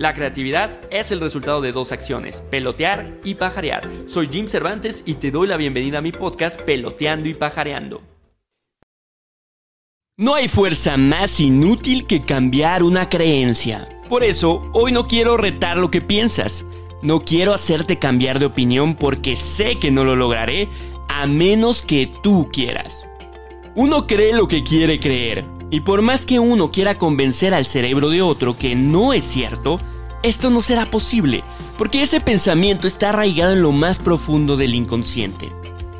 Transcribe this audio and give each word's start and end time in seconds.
La 0.00 0.14
creatividad 0.14 0.80
es 0.90 1.10
el 1.10 1.20
resultado 1.20 1.60
de 1.60 1.72
dos 1.72 1.92
acciones, 1.92 2.40
pelotear 2.50 3.18
y 3.22 3.34
pajarear. 3.34 3.86
Soy 4.06 4.30
Jim 4.32 4.48
Cervantes 4.48 5.02
y 5.04 5.16
te 5.16 5.30
doy 5.30 5.46
la 5.46 5.58
bienvenida 5.58 5.98
a 5.98 6.00
mi 6.00 6.10
podcast 6.10 6.58
Peloteando 6.58 7.28
y 7.28 7.34
Pajareando. 7.34 8.00
No 10.16 10.34
hay 10.34 10.48
fuerza 10.48 10.96
más 10.96 11.38
inútil 11.38 12.06
que 12.06 12.24
cambiar 12.24 12.82
una 12.82 13.10
creencia. 13.10 13.90
Por 14.08 14.24
eso, 14.24 14.70
hoy 14.72 14.90
no 14.90 15.06
quiero 15.06 15.36
retar 15.36 15.76
lo 15.76 15.90
que 15.90 16.00
piensas. 16.00 16.64
No 17.02 17.20
quiero 17.20 17.52
hacerte 17.52 17.98
cambiar 17.98 18.38
de 18.38 18.46
opinión 18.46 18.94
porque 18.94 19.36
sé 19.36 19.78
que 19.78 19.90
no 19.90 20.04
lo 20.04 20.16
lograré 20.16 20.66
a 21.10 21.26
menos 21.26 21.82
que 21.82 22.10
tú 22.22 22.48
quieras. 22.50 23.06
Uno 23.74 24.06
cree 24.06 24.32
lo 24.32 24.48
que 24.48 24.62
quiere 24.62 24.98
creer. 24.98 25.59
Y 25.70 25.80
por 25.80 26.02
más 26.02 26.26
que 26.26 26.40
uno 26.40 26.72
quiera 26.72 26.98
convencer 26.98 27.54
al 27.54 27.64
cerebro 27.64 28.10
de 28.10 28.22
otro 28.22 28.58
que 28.58 28.74
no 28.74 29.12
es 29.12 29.22
cierto, 29.24 29.78
esto 30.24 30.50
no 30.50 30.62
será 30.62 30.90
posible, 30.90 31.44
porque 31.78 32.02
ese 32.02 32.20
pensamiento 32.20 32.88
está 32.88 33.10
arraigado 33.10 33.52
en 33.52 33.62
lo 33.62 33.70
más 33.70 34.00
profundo 34.00 34.56
del 34.56 34.74
inconsciente. 34.74 35.52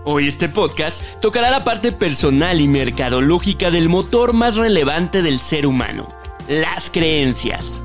Hoy 0.05 0.27
este 0.27 0.49
podcast 0.49 1.03
tocará 1.21 1.51
la 1.51 1.63
parte 1.63 1.93
personal 1.93 2.61
y 2.61 2.67
mercadológica 2.67 3.71
del 3.71 3.89
motor 3.89 4.33
más 4.33 4.57
relevante 4.57 5.23
del 5.23 5.39
ser 5.39 5.67
humano, 5.67 6.09
las 6.49 6.91
creencias. 6.91 7.81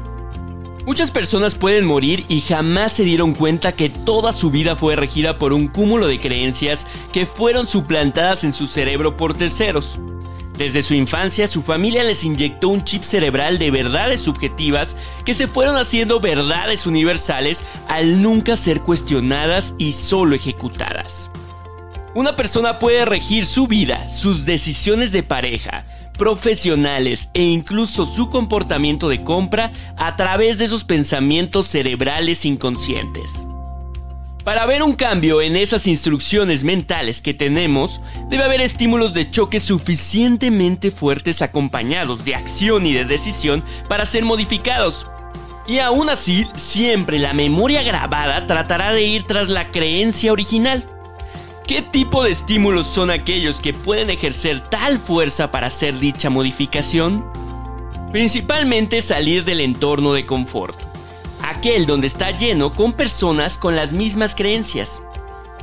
Muchas 0.88 1.12
personas 1.12 1.56
pueden 1.56 1.86
morir 1.86 2.26
y 2.30 2.42
jamás 2.42 2.94
se 2.94 3.04
dieron 3.04 3.34
cuenta 3.34 3.74
que 3.74 3.90
toda 3.90 4.34
su 4.34 4.50
vida 4.50 4.76
fue 4.76 4.96
regida 4.96 5.38
por 5.38 5.54
un 5.54 5.68
cúmulo 5.68 6.08
de 6.08 6.20
creencias 6.20 6.88
que 7.12 7.26
fueron 7.26 7.68
suplantadas 7.68 8.44
en 8.44 8.54
su 8.54 8.66
cerebro 8.66 9.18
por 9.18 9.34
terceros. 9.34 10.00
Desde 10.58 10.82
su 10.82 10.94
infancia, 10.94 11.48
su 11.50 11.62
familia 11.62 12.04
les 12.04 12.24
inyectó 12.24 12.70
un 12.70 12.84
chip 12.84 13.04
cerebral 13.04 13.60
de 13.60 13.72
verdades 13.72 14.22
subjetivas 14.22 14.96
que 15.26 15.34
se 15.34 15.48
fueron 15.48 15.76
haciendo 15.76 16.22
verdades 16.22 16.88
universales 16.88 17.64
al 17.90 18.22
nunca 18.22 18.56
ser 18.56 18.82
cuestionadas 18.82 19.74
y 19.78 19.92
solo 19.92 20.36
ejecutadas. 20.36 21.30
Una 22.14 22.38
persona 22.38 22.80
puede 22.80 23.04
regir 23.04 23.46
su 23.46 23.68
vida, 23.68 24.08
sus 24.08 24.46
decisiones 24.46 25.12
de 25.12 25.24
pareja, 25.24 25.84
profesionales 26.18 27.30
e 27.34 27.42
incluso 27.42 28.06
su 28.06 28.30
comportamiento 28.30 29.10
de 29.10 29.24
compra 29.24 29.74
a 29.98 30.16
través 30.16 30.58
de 30.58 30.68
sus 30.68 30.86
pensamientos 30.86 31.68
cerebrales 31.68 32.46
inconscientes. 32.46 33.44
Para 34.46 34.68
ver 34.68 34.84
un 34.84 34.94
cambio 34.94 35.42
en 35.42 35.56
esas 35.56 35.88
instrucciones 35.88 36.64
mentales 36.64 37.20
que 37.20 37.34
tenemos, 37.34 38.00
debe 38.30 38.44
haber 38.44 38.62
estímulos 38.62 39.16
de 39.16 39.32
choque 39.32 39.60
suficientemente 39.60 40.92
fuertes 40.92 41.42
acompañados 41.42 42.24
de 42.26 42.36
acción 42.36 42.86
y 42.86 42.94
de 42.94 43.06
decisión 43.06 43.64
para 43.90 44.06
ser 44.06 44.24
modificados. 44.24 45.08
Y 45.68 45.80
aún 45.80 46.12
así, 46.12 46.46
siempre 46.56 47.18
la 47.18 47.34
memoria 47.34 47.82
grabada 47.82 48.46
tratará 48.46 48.94
de 48.94 49.02
ir 49.02 49.24
tras 49.24 49.50
la 49.50 49.72
creencia 49.72 50.32
original. 50.32 50.88
¿Qué 51.66 51.82
tipo 51.82 52.24
de 52.24 52.30
estímulos 52.30 52.86
son 52.86 53.10
aquellos 53.10 53.60
que 53.60 53.74
pueden 53.74 54.12
ejercer 54.12 54.62
tal 54.70 55.00
fuerza 55.00 55.50
para 55.50 55.68
hacer 55.68 55.98
dicha 55.98 56.30
modificación? 56.30 57.26
Principalmente 58.12 59.02
salir 59.02 59.44
del 59.44 59.60
entorno 59.60 60.14
de 60.14 60.28
confort, 60.28 60.80
donde 61.66 62.06
está 62.06 62.30
lleno 62.30 62.74
con 62.74 62.94
personas 62.94 63.58
con 63.58 63.76
las 63.76 63.92
mismas 63.92 64.36
creencias. 64.36 65.02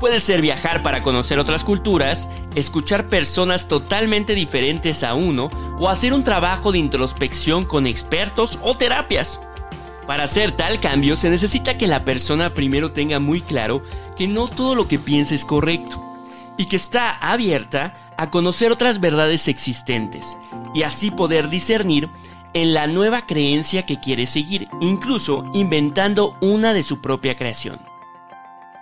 Puede 0.01 0.19
ser 0.19 0.41
viajar 0.41 0.83
para 0.83 1.01
conocer 1.01 1.39
otras 1.39 1.63
culturas, 1.63 2.29
escuchar 2.57 3.09
personas 3.09 3.69
totalmente 3.69 4.35
diferentes 4.35 5.05
a 5.05 5.15
uno 5.15 5.49
o 5.79 5.89
hacer 5.89 6.13
un 6.13 6.25
trabajo 6.25 6.73
de 6.73 6.79
introspección 6.79 7.65
con 7.65 7.87
expertos 7.87 8.59
o 8.63 8.77
terapias. 8.77 9.39
Para 10.05 10.25
hacer 10.25 10.51
tal 10.51 10.81
cambio 10.81 11.17
se 11.17 11.31
necesita 11.31 11.79
que 11.79 11.87
la 11.87 12.05
persona 12.05 12.53
primero 12.53 12.91
tenga 12.91 13.21
muy 13.21 13.41
claro 13.41 13.85
que 14.17 14.27
no 14.27 14.49
todo 14.49 14.75
lo 14.75 14.89
que 14.89 14.99
piensa 14.99 15.37
es 15.37 15.45
correcto 15.45 16.03
y 16.57 16.67
que 16.67 16.75
está 16.75 17.13
abierta 17.13 17.95
a 18.17 18.29
conocer 18.29 18.73
otras 18.73 18.99
verdades 18.99 19.47
existentes 19.47 20.37
y 20.75 20.83
así 20.83 21.13
poder 21.13 21.49
discernir 21.49 22.11
en 22.55 22.75
la 22.75 22.87
nueva 22.87 23.27
creencia 23.27 23.85
que 23.85 24.01
quiere 24.01 24.27
seguir, 24.27 24.69
incluso 24.81 25.51
inventando 25.55 26.37
una 26.41 26.73
de 26.73 26.83
su 26.83 27.01
propia 27.01 27.37
creación. 27.37 27.81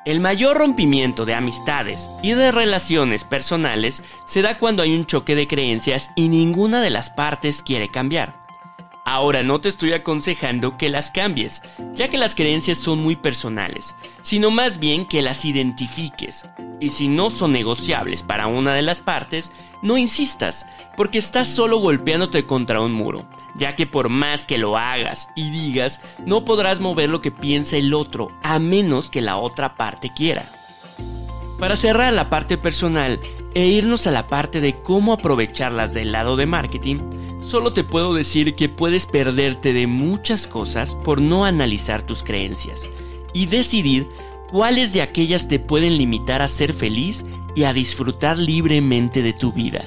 El 0.06 0.20
mayor 0.20 0.56
rompimiento 0.56 1.26
de 1.26 1.34
amistades 1.34 2.08
y 2.22 2.32
de 2.32 2.52
relaciones 2.52 3.24
personales 3.24 4.02
se 4.24 4.40
da 4.40 4.58
cuando 4.58 4.82
hay 4.82 4.94
un 4.94 5.04
choque 5.04 5.34
de 5.34 5.46
creencias 5.46 6.10
y 6.16 6.28
ninguna 6.28 6.80
de 6.80 6.90
las 6.90 7.10
partes 7.10 7.62
quiere 7.62 7.90
cambiar. 7.90 8.40
Ahora 9.04 9.42
no 9.42 9.60
te 9.60 9.68
estoy 9.68 9.92
aconsejando 9.92 10.78
que 10.78 10.88
las 10.88 11.10
cambies, 11.10 11.62
ya 11.94 12.08
que 12.08 12.16
las 12.16 12.34
creencias 12.34 12.78
son 12.78 13.00
muy 13.00 13.16
personales, 13.16 13.94
sino 14.22 14.50
más 14.50 14.78
bien 14.78 15.04
que 15.04 15.20
las 15.20 15.44
identifiques. 15.44 16.44
Y 16.80 16.88
si 16.90 17.08
no 17.08 17.30
son 17.30 17.52
negociables 17.52 18.22
para 18.22 18.46
una 18.46 18.74
de 18.74 18.82
las 18.82 19.00
partes, 19.00 19.52
no 19.82 19.98
insistas, 19.98 20.66
porque 20.96 21.18
estás 21.18 21.48
solo 21.48 21.78
golpeándote 21.78 22.46
contra 22.46 22.80
un 22.80 22.92
muro, 22.92 23.26
ya 23.54 23.76
que 23.76 23.86
por 23.86 24.08
más 24.08 24.46
que 24.46 24.58
lo 24.58 24.76
hagas 24.76 25.28
y 25.36 25.50
digas, 25.50 26.00
no 26.24 26.44
podrás 26.44 26.80
mover 26.80 27.10
lo 27.10 27.20
que 27.20 27.30
piensa 27.30 27.76
el 27.76 27.92
otro, 27.92 28.32
a 28.42 28.58
menos 28.58 29.10
que 29.10 29.20
la 29.20 29.36
otra 29.36 29.76
parte 29.76 30.10
quiera. 30.14 30.50
Para 31.58 31.76
cerrar 31.76 32.12
la 32.14 32.30
parte 32.30 32.56
personal 32.56 33.20
e 33.54 33.66
irnos 33.66 34.06
a 34.06 34.10
la 34.10 34.28
parte 34.28 34.60
de 34.60 34.80
cómo 34.80 35.12
aprovecharlas 35.12 35.92
del 35.92 36.12
lado 36.12 36.36
de 36.36 36.46
marketing, 36.46 37.00
Solo 37.40 37.72
te 37.72 37.84
puedo 37.84 38.14
decir 38.14 38.54
que 38.54 38.68
puedes 38.68 39.06
perderte 39.06 39.72
de 39.72 39.86
muchas 39.86 40.46
cosas 40.46 40.94
por 40.94 41.20
no 41.20 41.44
analizar 41.44 42.02
tus 42.02 42.22
creencias 42.22 42.88
y 43.32 43.46
decidir 43.46 44.08
cuáles 44.50 44.92
de 44.92 45.02
aquellas 45.02 45.48
te 45.48 45.58
pueden 45.58 45.96
limitar 45.96 46.42
a 46.42 46.48
ser 46.48 46.74
feliz 46.74 47.24
y 47.54 47.64
a 47.64 47.72
disfrutar 47.72 48.38
libremente 48.38 49.22
de 49.22 49.32
tu 49.32 49.52
vida. 49.52 49.82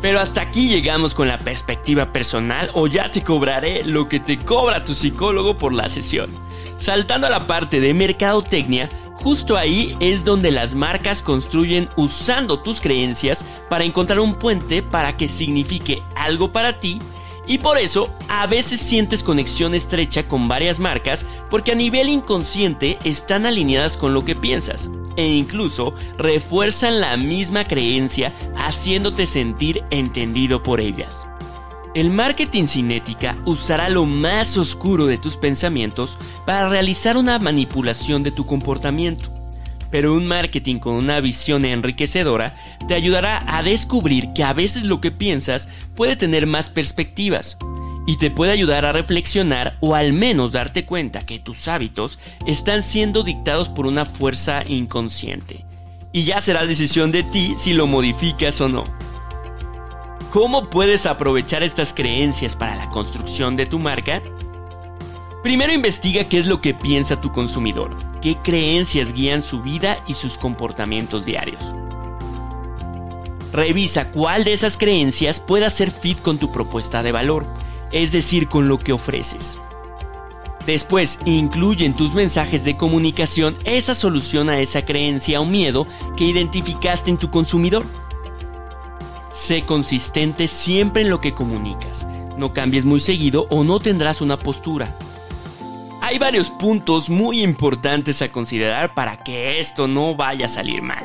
Pero 0.00 0.20
hasta 0.20 0.40
aquí 0.40 0.68
llegamos 0.68 1.14
con 1.14 1.28
la 1.28 1.38
perspectiva 1.38 2.12
personal 2.12 2.68
o 2.74 2.86
ya 2.88 3.10
te 3.10 3.22
cobraré 3.22 3.84
lo 3.84 4.08
que 4.08 4.18
te 4.18 4.38
cobra 4.38 4.84
tu 4.84 4.94
psicólogo 4.94 5.58
por 5.58 5.72
la 5.72 5.88
sesión. 5.88 6.28
Saltando 6.76 7.28
a 7.28 7.30
la 7.30 7.46
parte 7.46 7.80
de 7.80 7.94
mercadotecnia, 7.94 8.88
Justo 9.22 9.56
ahí 9.56 9.96
es 10.00 10.24
donde 10.24 10.50
las 10.50 10.74
marcas 10.74 11.22
construyen 11.22 11.88
usando 11.96 12.58
tus 12.58 12.80
creencias 12.80 13.44
para 13.70 13.84
encontrar 13.84 14.18
un 14.18 14.34
puente 14.34 14.82
para 14.82 15.16
que 15.16 15.28
signifique 15.28 16.02
algo 16.16 16.52
para 16.52 16.80
ti 16.80 16.98
y 17.46 17.58
por 17.58 17.78
eso 17.78 18.08
a 18.28 18.46
veces 18.46 18.80
sientes 18.80 19.22
conexión 19.22 19.74
estrecha 19.74 20.28
con 20.28 20.48
varias 20.48 20.78
marcas 20.78 21.26
porque 21.50 21.72
a 21.72 21.74
nivel 21.74 22.08
inconsciente 22.08 22.98
están 23.04 23.46
alineadas 23.46 23.96
con 23.96 24.14
lo 24.14 24.24
que 24.24 24.34
piensas 24.34 24.90
e 25.16 25.26
incluso 25.26 25.94
refuerzan 26.18 27.00
la 27.00 27.16
misma 27.16 27.64
creencia 27.64 28.32
haciéndote 28.56 29.26
sentir 29.26 29.82
entendido 29.90 30.62
por 30.62 30.80
ellas. 30.80 31.26
El 31.94 32.10
marketing 32.10 32.66
cinética 32.68 33.36
usará 33.44 33.90
lo 33.90 34.06
más 34.06 34.56
oscuro 34.56 35.04
de 35.04 35.18
tus 35.18 35.36
pensamientos 35.36 36.16
para 36.46 36.70
realizar 36.70 37.18
una 37.18 37.38
manipulación 37.38 38.22
de 38.22 38.30
tu 38.30 38.46
comportamiento. 38.46 39.41
Pero 39.92 40.14
un 40.14 40.26
marketing 40.26 40.80
con 40.80 40.94
una 40.94 41.20
visión 41.20 41.64
enriquecedora 41.64 42.56
te 42.88 42.94
ayudará 42.94 43.44
a 43.46 43.62
descubrir 43.62 44.30
que 44.34 44.42
a 44.42 44.52
veces 44.52 44.82
lo 44.82 45.00
que 45.00 45.12
piensas 45.12 45.68
puede 45.94 46.16
tener 46.16 46.46
más 46.46 46.70
perspectivas 46.70 47.56
y 48.06 48.16
te 48.16 48.30
puede 48.30 48.52
ayudar 48.52 48.84
a 48.84 48.92
reflexionar 48.92 49.76
o 49.80 49.94
al 49.94 50.12
menos 50.12 50.50
darte 50.50 50.84
cuenta 50.84 51.24
que 51.24 51.38
tus 51.38 51.68
hábitos 51.68 52.18
están 52.46 52.82
siendo 52.82 53.22
dictados 53.22 53.68
por 53.68 53.86
una 53.86 54.04
fuerza 54.04 54.64
inconsciente. 54.66 55.64
Y 56.12 56.24
ya 56.24 56.40
será 56.40 56.66
decisión 56.66 57.12
de 57.12 57.22
ti 57.22 57.54
si 57.56 57.72
lo 57.72 57.86
modificas 57.86 58.60
o 58.60 58.68
no. 58.68 58.84
¿Cómo 60.30 60.70
puedes 60.70 61.06
aprovechar 61.06 61.62
estas 61.62 61.92
creencias 61.92 62.56
para 62.56 62.76
la 62.76 62.88
construcción 62.88 63.54
de 63.54 63.66
tu 63.66 63.78
marca? 63.78 64.22
Primero 65.42 65.72
investiga 65.72 66.22
qué 66.22 66.38
es 66.38 66.46
lo 66.46 66.60
que 66.60 66.72
piensa 66.72 67.20
tu 67.20 67.32
consumidor, 67.32 67.96
qué 68.20 68.36
creencias 68.44 69.12
guían 69.12 69.42
su 69.42 69.60
vida 69.60 69.98
y 70.06 70.14
sus 70.14 70.38
comportamientos 70.38 71.24
diarios. 71.24 71.74
Revisa 73.52 74.12
cuál 74.12 74.44
de 74.44 74.52
esas 74.52 74.76
creencias 74.76 75.40
pueda 75.40 75.68
ser 75.68 75.90
fit 75.90 76.22
con 76.22 76.38
tu 76.38 76.52
propuesta 76.52 77.02
de 77.02 77.10
valor, 77.10 77.44
es 77.90 78.12
decir, 78.12 78.46
con 78.46 78.68
lo 78.68 78.78
que 78.78 78.92
ofreces. 78.92 79.58
Después, 80.64 81.18
incluye 81.24 81.84
en 81.84 81.94
tus 81.94 82.14
mensajes 82.14 82.64
de 82.64 82.76
comunicación 82.76 83.56
esa 83.64 83.96
solución 83.96 84.48
a 84.48 84.60
esa 84.60 84.84
creencia 84.84 85.40
o 85.40 85.44
miedo 85.44 85.88
que 86.16 86.24
identificaste 86.24 87.10
en 87.10 87.18
tu 87.18 87.30
consumidor. 87.32 87.84
Sé 89.32 89.66
consistente 89.66 90.46
siempre 90.46 91.02
en 91.02 91.10
lo 91.10 91.20
que 91.20 91.34
comunicas. 91.34 92.06
No 92.38 92.52
cambies 92.52 92.84
muy 92.84 93.00
seguido 93.00 93.48
o 93.50 93.64
no 93.64 93.80
tendrás 93.80 94.20
una 94.20 94.38
postura. 94.38 94.96
Hay 96.12 96.18
varios 96.18 96.50
puntos 96.50 97.08
muy 97.08 97.40
importantes 97.40 98.20
a 98.20 98.30
considerar 98.30 98.92
para 98.92 99.24
que 99.24 99.60
esto 99.60 99.88
no 99.88 100.14
vaya 100.14 100.44
a 100.44 100.48
salir 100.48 100.82
mal. 100.82 101.02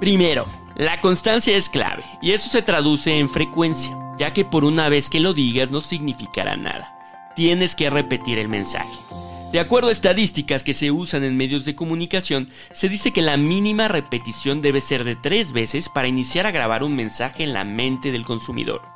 Primero, 0.00 0.48
la 0.74 1.00
constancia 1.00 1.56
es 1.56 1.68
clave 1.68 2.02
y 2.20 2.32
eso 2.32 2.48
se 2.48 2.62
traduce 2.62 3.20
en 3.20 3.30
frecuencia, 3.30 3.96
ya 4.18 4.32
que 4.32 4.44
por 4.44 4.64
una 4.64 4.88
vez 4.88 5.08
que 5.08 5.20
lo 5.20 5.34
digas 5.34 5.70
no 5.70 5.80
significará 5.80 6.56
nada. 6.56 6.98
tienes 7.36 7.76
que 7.76 7.90
repetir 7.90 8.38
el 8.38 8.48
mensaje. 8.48 8.98
De 9.52 9.60
acuerdo 9.60 9.88
a 9.88 9.92
estadísticas 9.92 10.64
que 10.64 10.74
se 10.74 10.90
usan 10.90 11.22
en 11.22 11.36
medios 11.36 11.64
de 11.64 11.76
comunicación, 11.76 12.50
se 12.72 12.88
dice 12.88 13.12
que 13.12 13.22
la 13.22 13.36
mínima 13.36 13.86
repetición 13.86 14.62
debe 14.62 14.80
ser 14.80 15.04
de 15.04 15.14
tres 15.14 15.52
veces 15.52 15.88
para 15.88 16.08
iniciar 16.08 16.44
a 16.46 16.50
grabar 16.50 16.82
un 16.82 16.96
mensaje 16.96 17.44
en 17.44 17.52
la 17.52 17.62
mente 17.62 18.10
del 18.10 18.24
consumidor. 18.24 18.91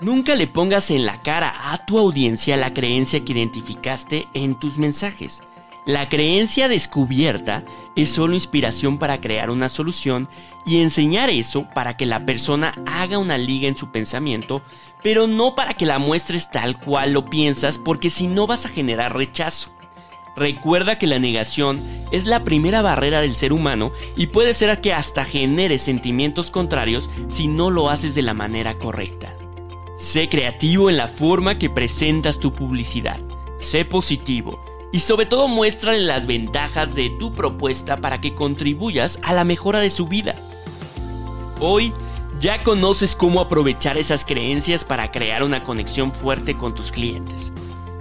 Nunca 0.00 0.36
le 0.36 0.46
pongas 0.46 0.92
en 0.92 1.06
la 1.06 1.20
cara 1.22 1.72
a 1.72 1.84
tu 1.84 1.98
audiencia 1.98 2.56
la 2.56 2.72
creencia 2.72 3.24
que 3.24 3.32
identificaste 3.32 4.28
en 4.32 4.54
tus 4.54 4.78
mensajes. 4.78 5.42
La 5.86 6.08
creencia 6.08 6.68
descubierta 6.68 7.64
es 7.96 8.10
solo 8.10 8.34
inspiración 8.34 8.98
para 8.98 9.20
crear 9.20 9.50
una 9.50 9.68
solución 9.68 10.28
y 10.64 10.82
enseñar 10.82 11.30
eso 11.30 11.66
para 11.74 11.96
que 11.96 12.06
la 12.06 12.24
persona 12.24 12.74
haga 12.86 13.18
una 13.18 13.38
liga 13.38 13.66
en 13.66 13.76
su 13.76 13.90
pensamiento 13.90 14.62
pero 15.02 15.26
no 15.26 15.56
para 15.56 15.74
que 15.74 15.86
la 15.86 15.98
muestres 15.98 16.50
tal 16.50 16.78
cual 16.78 17.12
lo 17.12 17.28
piensas 17.28 17.76
porque 17.78 18.10
si 18.10 18.28
no 18.28 18.46
vas 18.46 18.66
a 18.66 18.68
generar 18.68 19.16
rechazo. 19.16 19.70
Recuerda 20.36 20.98
que 20.98 21.08
la 21.08 21.18
negación 21.18 21.80
es 22.12 22.24
la 22.24 22.44
primera 22.44 22.82
barrera 22.82 23.20
del 23.20 23.34
ser 23.34 23.52
humano 23.52 23.90
y 24.16 24.28
puede 24.28 24.54
ser 24.54 24.80
que 24.80 24.92
hasta 24.92 25.24
genere 25.24 25.78
sentimientos 25.78 26.52
contrarios 26.52 27.10
si 27.28 27.48
no 27.48 27.70
lo 27.70 27.90
haces 27.90 28.14
de 28.14 28.22
la 28.22 28.34
manera 28.34 28.74
correcta. 28.74 29.37
Sé 29.98 30.28
creativo 30.28 30.88
en 30.88 30.96
la 30.96 31.08
forma 31.08 31.56
que 31.58 31.68
presentas 31.68 32.38
tu 32.38 32.54
publicidad. 32.54 33.18
Sé 33.58 33.84
positivo 33.84 34.60
y 34.92 35.00
sobre 35.00 35.26
todo 35.26 35.48
muéstrale 35.48 35.98
las 35.98 36.24
ventajas 36.24 36.94
de 36.94 37.10
tu 37.10 37.34
propuesta 37.34 38.00
para 38.00 38.20
que 38.20 38.32
contribuyas 38.32 39.18
a 39.22 39.32
la 39.32 39.42
mejora 39.42 39.80
de 39.80 39.90
su 39.90 40.06
vida. 40.06 40.36
Hoy 41.58 41.92
ya 42.38 42.60
conoces 42.60 43.16
cómo 43.16 43.40
aprovechar 43.40 43.98
esas 43.98 44.24
creencias 44.24 44.84
para 44.84 45.10
crear 45.10 45.42
una 45.42 45.64
conexión 45.64 46.12
fuerte 46.12 46.56
con 46.56 46.76
tus 46.76 46.92
clientes. 46.92 47.52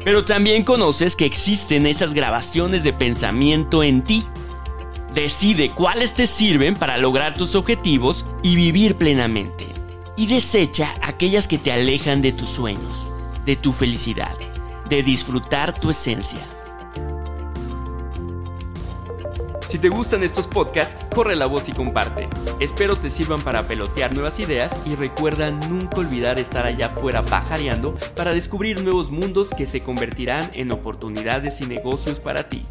Pero 0.06 0.24
también 0.24 0.64
conoces 0.64 1.16
que 1.16 1.26
existen 1.26 1.88
esas 1.88 2.14
grabaciones 2.14 2.84
de 2.84 2.94
pensamiento 2.94 3.82
en 3.82 4.04
ti. 4.04 4.24
Decide 5.16 5.72
cuáles 5.72 6.14
te 6.14 6.28
sirven 6.28 6.76
para 6.76 7.00
lograr 7.00 7.34
tus 7.34 7.56
objetivos 7.56 8.24
y 8.44 8.56
vivir 8.56 8.98
plenamente. 8.98 9.67
Y 10.20 10.26
desecha 10.26 10.96
aquellas 11.04 11.48
que 11.48 11.60
te 11.60 11.72
alejan 11.72 12.24
de 12.24 12.32
tus 12.32 12.50
sueños, 12.50 13.08
de 13.46 13.56
tu 13.56 13.72
felicidad, 13.72 14.36
de 14.90 15.04
disfrutar 15.04 15.80
tu 15.80 15.92
esencia. 15.92 16.40
Si 19.68 19.78
te 19.78 19.90
gustan 19.90 20.24
estos 20.24 20.48
podcasts, 20.48 21.06
corre 21.14 21.36
la 21.36 21.46
voz 21.46 21.70
y 21.70 21.72
comparte. 21.72 22.28
Espero 22.60 22.96
te 22.96 23.12
sirvan 23.12 23.44
para 23.44 23.68
pelotear 23.68 24.12
nuevas 24.16 24.40
ideas 24.40 24.80
y 24.88 24.96
recuerda 24.96 25.52
nunca 25.52 26.00
olvidar 26.00 26.40
estar 26.40 26.66
allá 26.66 26.88
afuera 26.88 27.22
pajareando 27.22 27.94
para 28.16 28.34
descubrir 28.34 28.82
nuevos 28.82 29.12
mundos 29.12 29.52
que 29.52 29.68
se 29.68 29.82
convertirán 29.82 30.50
en 30.56 30.72
oportunidades 30.72 31.62
y 31.62 31.68
negocios 31.68 32.20
para 32.20 32.50
ti. 32.50 32.66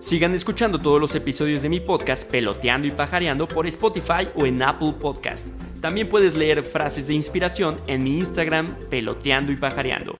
Sigan 0.00 0.34
escuchando 0.34 0.78
todos 0.78 1.00
los 1.00 1.14
episodios 1.14 1.62
de 1.62 1.68
mi 1.68 1.80
podcast 1.80 2.30
Peloteando 2.30 2.86
y 2.86 2.92
Pajareando 2.92 3.48
por 3.48 3.66
Spotify 3.66 4.28
o 4.36 4.46
en 4.46 4.62
Apple 4.62 4.94
Podcast. 4.98 5.48
También 5.80 6.08
puedes 6.08 6.36
leer 6.36 6.62
frases 6.62 7.08
de 7.08 7.14
inspiración 7.14 7.80
en 7.86 8.04
mi 8.04 8.18
Instagram 8.18 8.76
Peloteando 8.90 9.50
y 9.52 9.56
Pajareando. 9.56 10.16